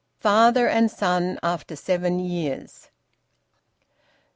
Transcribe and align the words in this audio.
FATHER 0.19 0.65
AND 0.67 0.89
SON 0.89 1.37
AFTER 1.43 1.75
SEVEN 1.75 2.17
YEARS. 2.21 2.89